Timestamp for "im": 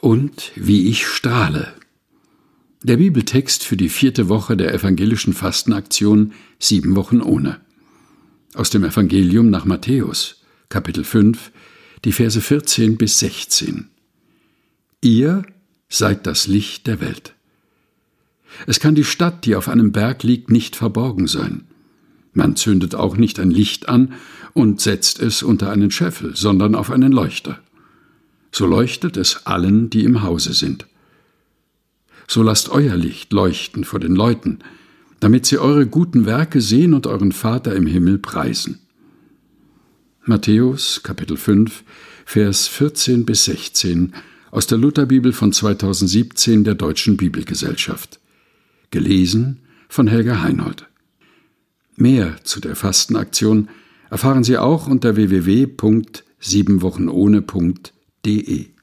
30.04-30.22, 37.74-37.86